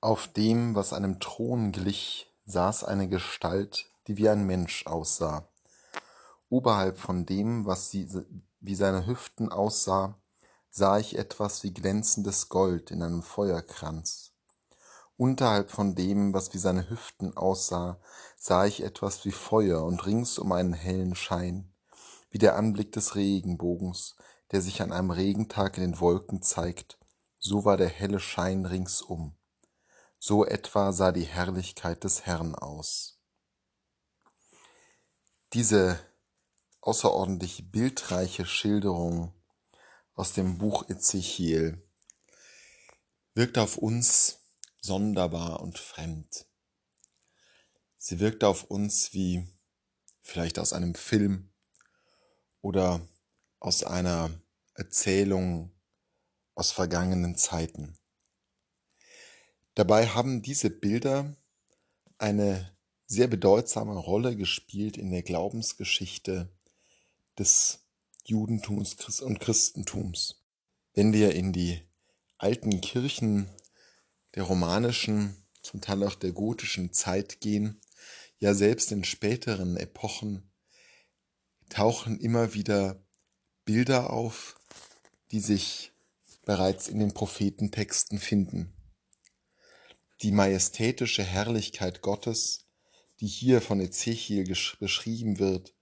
Auf 0.00 0.28
dem, 0.28 0.76
was 0.76 0.92
einem 0.92 1.18
Thron 1.18 1.72
glich, 1.72 2.32
saß 2.46 2.84
eine 2.84 3.08
Gestalt, 3.08 3.86
die 4.06 4.16
wie 4.16 4.28
ein 4.28 4.46
Mensch 4.46 4.86
aussah. 4.86 5.48
Oberhalb 6.48 6.98
von 6.98 7.26
dem, 7.26 7.66
was 7.66 7.92
wie 7.92 8.74
seine 8.76 9.08
Hüften 9.08 9.50
aussah, 9.50 10.14
sah 10.70 10.98
ich 10.98 11.18
etwas 11.18 11.64
wie 11.64 11.74
glänzendes 11.74 12.48
Gold 12.48 12.92
in 12.92 13.02
einem 13.02 13.24
Feuerkranz. 13.24 14.30
Unterhalb 15.16 15.72
von 15.72 15.96
dem, 15.96 16.32
was 16.32 16.54
wie 16.54 16.58
seine 16.58 16.88
Hüften 16.88 17.36
aussah, 17.36 17.98
sah 18.36 18.66
ich 18.66 18.84
etwas 18.84 19.24
wie 19.24 19.32
Feuer 19.32 19.82
und 19.82 20.06
rings 20.06 20.38
um 20.38 20.52
einen 20.52 20.74
hellen 20.74 21.16
Schein, 21.16 21.72
wie 22.30 22.38
der 22.38 22.54
Anblick 22.54 22.92
des 22.92 23.16
Regenbogens, 23.16 24.14
der 24.52 24.62
sich 24.62 24.80
an 24.80 24.92
einem 24.92 25.10
Regentag 25.10 25.76
in 25.76 25.82
den 25.82 25.98
Wolken 25.98 26.40
zeigt, 26.40 27.00
so 27.40 27.64
war 27.64 27.76
der 27.76 27.88
helle 27.88 28.20
Schein 28.20 28.64
ringsum. 28.64 29.34
So 30.18 30.44
etwa 30.44 30.92
sah 30.92 31.12
die 31.12 31.26
Herrlichkeit 31.26 32.02
des 32.04 32.26
Herrn 32.26 32.54
aus. 32.54 33.20
Diese 35.52 35.98
außerordentlich 36.80 37.70
bildreiche 37.70 38.44
Schilderung 38.44 39.32
aus 40.14 40.32
dem 40.32 40.58
Buch 40.58 40.88
Ezechiel 40.88 41.86
wirkt 43.34 43.58
auf 43.58 43.78
uns 43.78 44.40
sonderbar 44.80 45.60
und 45.60 45.78
fremd. 45.78 46.46
Sie 47.96 48.20
wirkt 48.20 48.44
auf 48.44 48.64
uns 48.64 49.12
wie 49.12 49.46
vielleicht 50.22 50.58
aus 50.58 50.72
einem 50.72 50.94
Film 50.94 51.52
oder 52.60 53.06
aus 53.60 53.84
einer 53.84 54.30
Erzählung 54.74 55.72
aus 56.54 56.72
vergangenen 56.72 57.36
Zeiten. 57.36 57.97
Dabei 59.78 60.08
haben 60.08 60.42
diese 60.42 60.70
Bilder 60.70 61.36
eine 62.18 62.76
sehr 63.06 63.28
bedeutsame 63.28 63.96
Rolle 63.96 64.34
gespielt 64.34 64.96
in 64.96 65.12
der 65.12 65.22
Glaubensgeschichte 65.22 66.48
des 67.38 67.86
Judentums 68.24 69.20
und 69.20 69.38
Christentums. 69.38 70.42
Wenn 70.94 71.12
wir 71.12 71.32
in 71.36 71.52
die 71.52 71.80
alten 72.38 72.80
Kirchen 72.80 73.48
der 74.34 74.42
romanischen, 74.42 75.36
zum 75.62 75.80
Teil 75.80 76.02
auch 76.02 76.16
der 76.16 76.32
gotischen 76.32 76.92
Zeit 76.92 77.40
gehen, 77.40 77.80
ja 78.40 78.54
selbst 78.54 78.90
in 78.90 79.04
späteren 79.04 79.76
Epochen, 79.76 80.50
tauchen 81.68 82.18
immer 82.18 82.52
wieder 82.52 83.00
Bilder 83.64 84.10
auf, 84.10 84.58
die 85.30 85.38
sich 85.38 85.92
bereits 86.44 86.88
in 86.88 86.98
den 86.98 87.14
Prophetentexten 87.14 88.18
finden 88.18 88.74
die 90.22 90.32
majestätische 90.32 91.22
Herrlichkeit 91.22 92.02
Gottes, 92.02 92.66
die 93.20 93.26
hier 93.26 93.60
von 93.60 93.80
Ezechiel 93.80 94.44
beschrieben 94.80 95.38
wird, 95.38 95.74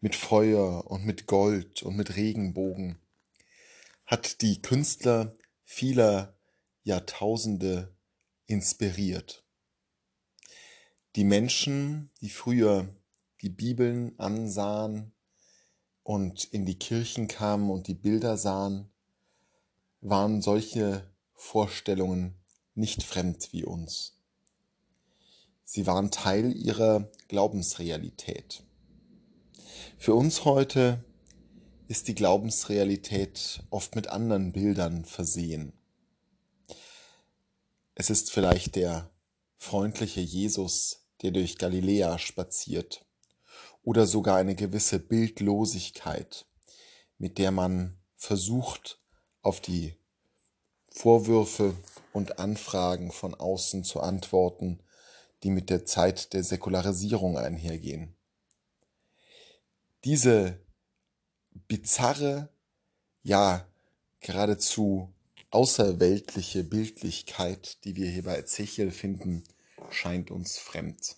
mit 0.00 0.14
Feuer 0.14 0.90
und 0.90 1.04
mit 1.04 1.26
Gold 1.26 1.82
und 1.82 1.96
mit 1.96 2.16
Regenbogen, 2.16 2.98
hat 4.06 4.40
die 4.42 4.62
Künstler 4.62 5.36
vieler 5.64 6.36
Jahrtausende 6.82 7.94
inspiriert. 8.46 9.44
Die 11.16 11.24
Menschen, 11.24 12.10
die 12.20 12.30
früher 12.30 12.88
die 13.42 13.50
Bibeln 13.50 14.18
ansahen 14.18 15.12
und 16.02 16.44
in 16.44 16.66
die 16.66 16.78
Kirchen 16.78 17.28
kamen 17.28 17.70
und 17.70 17.88
die 17.88 17.94
Bilder 17.94 18.36
sahen, 18.36 18.90
waren 20.00 20.40
solche 20.40 21.10
Vorstellungen 21.34 22.39
nicht 22.74 23.02
fremd 23.02 23.52
wie 23.52 23.64
uns. 23.64 24.16
Sie 25.64 25.86
waren 25.86 26.10
Teil 26.10 26.56
ihrer 26.56 27.10
Glaubensrealität. 27.28 28.62
Für 29.98 30.14
uns 30.14 30.44
heute 30.44 31.04
ist 31.86 32.08
die 32.08 32.14
Glaubensrealität 32.14 33.62
oft 33.70 33.94
mit 33.96 34.08
anderen 34.08 34.52
Bildern 34.52 35.04
versehen. 35.04 35.72
Es 37.94 38.10
ist 38.10 38.30
vielleicht 38.30 38.76
der 38.76 39.10
freundliche 39.58 40.20
Jesus, 40.20 41.04
der 41.22 41.32
durch 41.32 41.58
Galiläa 41.58 42.18
spaziert, 42.18 43.04
oder 43.82 44.06
sogar 44.06 44.36
eine 44.36 44.54
gewisse 44.54 44.98
Bildlosigkeit, 44.98 46.46
mit 47.18 47.38
der 47.38 47.50
man 47.50 47.98
versucht, 48.16 49.00
auf 49.42 49.60
die 49.60 49.96
Vorwürfe 50.90 51.74
und 52.12 52.38
Anfragen 52.38 53.12
von 53.12 53.34
außen 53.34 53.84
zu 53.84 54.00
antworten, 54.00 54.80
die 55.42 55.50
mit 55.50 55.70
der 55.70 55.86
Zeit 55.86 56.32
der 56.32 56.44
Säkularisierung 56.44 57.38
einhergehen. 57.38 58.14
Diese 60.04 60.60
bizarre, 61.68 62.48
ja 63.22 63.66
geradezu 64.20 65.12
außerweltliche 65.50 66.64
Bildlichkeit, 66.64 67.84
die 67.84 67.96
wir 67.96 68.08
hier 68.08 68.24
bei 68.24 68.38
Ezechiel 68.38 68.90
finden, 68.90 69.44
scheint 69.90 70.30
uns 70.30 70.58
fremd. 70.58 71.16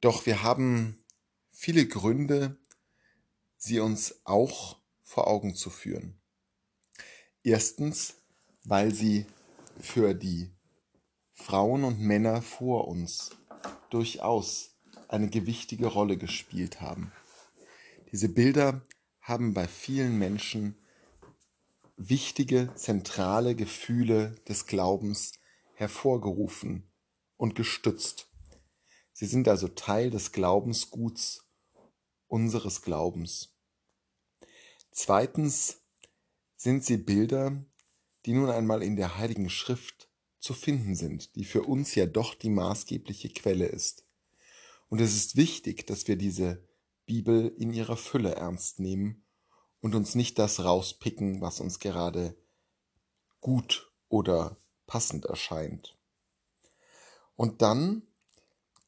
Doch 0.00 0.26
wir 0.26 0.42
haben 0.42 1.02
viele 1.50 1.86
Gründe, 1.86 2.58
sie 3.56 3.80
uns 3.80 4.20
auch 4.24 4.80
vor 5.02 5.28
Augen 5.28 5.54
zu 5.54 5.70
führen. 5.70 6.21
Erstens, 7.44 8.14
weil 8.64 8.94
sie 8.94 9.26
für 9.80 10.14
die 10.14 10.52
Frauen 11.32 11.82
und 11.82 11.98
Männer 11.98 12.40
vor 12.40 12.86
uns 12.86 13.30
durchaus 13.90 14.76
eine 15.08 15.28
gewichtige 15.28 15.86
Rolle 15.86 16.16
gespielt 16.16 16.80
haben. 16.80 17.12
Diese 18.12 18.28
Bilder 18.28 18.82
haben 19.20 19.54
bei 19.54 19.66
vielen 19.66 20.18
Menschen 20.18 20.76
wichtige, 21.96 22.72
zentrale 22.74 23.56
Gefühle 23.56 24.36
des 24.48 24.66
Glaubens 24.66 25.32
hervorgerufen 25.74 26.90
und 27.36 27.54
gestützt. 27.54 28.28
Sie 29.12 29.26
sind 29.26 29.48
also 29.48 29.68
Teil 29.68 30.10
des 30.10 30.32
Glaubensguts 30.32 31.44
unseres 32.28 32.82
Glaubens. 32.82 33.56
Zweitens 34.90 35.81
sind 36.62 36.84
sie 36.84 36.96
Bilder, 36.96 37.64
die 38.24 38.34
nun 38.34 38.48
einmal 38.48 38.84
in 38.84 38.94
der 38.94 39.18
Heiligen 39.18 39.50
Schrift 39.50 40.08
zu 40.38 40.54
finden 40.54 40.94
sind, 40.94 41.34
die 41.34 41.44
für 41.44 41.62
uns 41.62 41.96
ja 41.96 42.06
doch 42.06 42.36
die 42.36 42.50
maßgebliche 42.50 43.30
Quelle 43.30 43.66
ist. 43.66 44.06
Und 44.88 45.00
es 45.00 45.16
ist 45.16 45.34
wichtig, 45.34 45.88
dass 45.88 46.06
wir 46.06 46.14
diese 46.14 46.64
Bibel 47.04 47.52
in 47.58 47.72
ihrer 47.72 47.96
Fülle 47.96 48.36
ernst 48.36 48.78
nehmen 48.78 49.24
und 49.80 49.96
uns 49.96 50.14
nicht 50.14 50.38
das 50.38 50.62
rauspicken, 50.62 51.40
was 51.40 51.58
uns 51.58 51.80
gerade 51.80 52.36
gut 53.40 53.92
oder 54.08 54.56
passend 54.86 55.24
erscheint. 55.24 55.98
Und 57.34 57.60
dann 57.60 58.02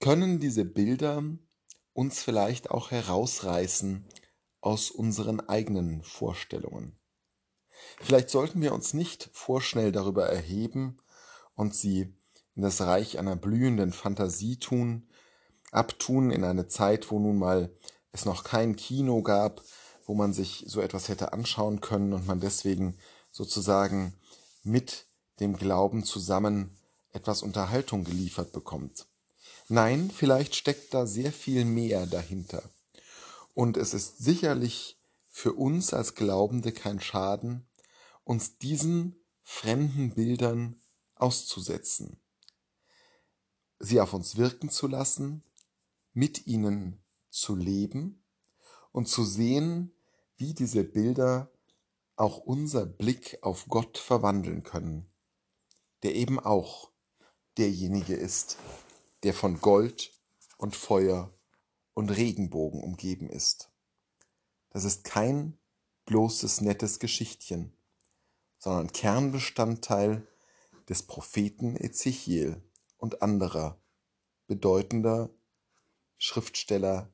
können 0.00 0.40
diese 0.40 0.64
Bilder 0.64 1.22
uns 1.92 2.20
vielleicht 2.20 2.72
auch 2.72 2.90
herausreißen 2.90 4.08
aus 4.60 4.90
unseren 4.90 5.38
eigenen 5.38 6.02
Vorstellungen. 6.02 6.99
Vielleicht 8.00 8.30
sollten 8.30 8.60
wir 8.60 8.72
uns 8.72 8.94
nicht 8.94 9.30
vorschnell 9.32 9.92
darüber 9.92 10.26
erheben 10.26 10.98
und 11.54 11.74
sie 11.74 12.14
in 12.54 12.62
das 12.62 12.80
Reich 12.80 13.18
einer 13.18 13.36
blühenden 13.36 13.92
Fantasie 13.92 14.56
tun, 14.58 15.08
abtun 15.70 16.30
in 16.30 16.44
eine 16.44 16.66
Zeit, 16.66 17.10
wo 17.10 17.18
nun 17.18 17.38
mal 17.38 17.70
es 18.12 18.24
noch 18.24 18.44
kein 18.44 18.76
Kino 18.76 19.22
gab, 19.22 19.62
wo 20.04 20.14
man 20.14 20.32
sich 20.32 20.64
so 20.66 20.80
etwas 20.80 21.08
hätte 21.08 21.32
anschauen 21.32 21.80
können 21.80 22.12
und 22.12 22.26
man 22.26 22.40
deswegen 22.40 22.98
sozusagen 23.30 24.14
mit 24.62 25.06
dem 25.38 25.56
Glauben 25.56 26.04
zusammen 26.04 26.76
etwas 27.12 27.42
Unterhaltung 27.42 28.04
geliefert 28.04 28.52
bekommt. 28.52 29.06
Nein, 29.68 30.10
vielleicht 30.14 30.56
steckt 30.56 30.94
da 30.94 31.06
sehr 31.06 31.32
viel 31.32 31.64
mehr 31.64 32.06
dahinter. 32.06 32.62
Und 33.54 33.76
es 33.76 33.94
ist 33.94 34.18
sicherlich 34.18 34.98
für 35.28 35.52
uns 35.52 35.94
als 35.94 36.14
Glaubende 36.14 36.72
kein 36.72 37.00
Schaden, 37.00 37.66
uns 38.24 38.58
diesen 38.58 39.16
fremden 39.42 40.14
Bildern 40.14 40.80
auszusetzen, 41.14 42.20
sie 43.78 44.00
auf 44.00 44.12
uns 44.14 44.36
wirken 44.36 44.70
zu 44.70 44.86
lassen, 44.86 45.42
mit 46.12 46.46
ihnen 46.46 47.02
zu 47.30 47.56
leben 47.56 48.22
und 48.92 49.08
zu 49.08 49.24
sehen, 49.24 49.92
wie 50.36 50.54
diese 50.54 50.84
Bilder 50.84 51.50
auch 52.16 52.38
unser 52.38 52.86
Blick 52.86 53.38
auf 53.42 53.66
Gott 53.68 53.98
verwandeln 53.98 54.62
können, 54.62 55.10
der 56.02 56.14
eben 56.14 56.38
auch 56.38 56.90
derjenige 57.56 58.14
ist, 58.14 58.58
der 59.22 59.34
von 59.34 59.60
Gold 59.60 60.12
und 60.58 60.76
Feuer 60.76 61.32
und 61.94 62.10
Regenbogen 62.10 62.82
umgeben 62.82 63.28
ist. 63.28 63.70
Das 64.70 64.84
ist 64.84 65.04
kein 65.04 65.58
bloßes 66.06 66.60
nettes 66.60 66.98
Geschichtchen, 66.98 67.76
sondern 68.60 68.92
Kernbestandteil 68.92 70.26
des 70.88 71.02
Propheten 71.02 71.76
Ezechiel 71.76 72.62
und 72.98 73.22
anderer 73.22 73.80
bedeutender 74.46 75.30
Schriftsteller 76.18 77.12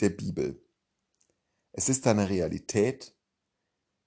der 0.00 0.10
Bibel. 0.10 0.64
Es 1.72 1.88
ist 1.88 2.06
eine 2.06 2.28
Realität, 2.28 3.14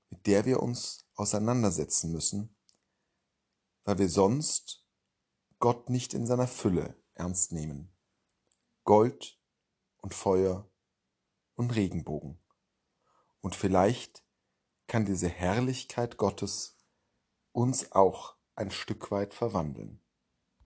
mit 0.09 0.25
der 0.25 0.45
wir 0.45 0.63
uns 0.63 1.05
auseinandersetzen 1.15 2.11
müssen, 2.11 2.55
weil 3.83 3.97
wir 3.99 4.09
sonst 4.09 4.85
Gott 5.59 5.89
nicht 5.89 6.13
in 6.13 6.25
seiner 6.25 6.47
Fülle 6.47 6.95
ernst 7.15 7.51
nehmen. 7.51 7.91
Gold 8.85 9.39
und 10.01 10.13
Feuer 10.13 10.69
und 11.55 11.75
Regenbogen. 11.75 12.39
Und 13.41 13.55
vielleicht 13.55 14.22
kann 14.93 15.05
diese 15.05 15.27
Herrlichkeit 15.27 16.17
Gottes 16.17 16.77
uns 17.51 17.93
auch 17.93 18.35
ein 18.55 18.69
Stück 18.69 19.09
weit 19.09 19.33
verwandeln. 19.33 20.02